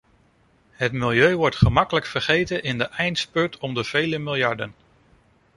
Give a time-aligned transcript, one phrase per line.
[0.71, 4.73] Het milieu wordt gemakkelijk vergeten in de eindspurt om de vele miljarden.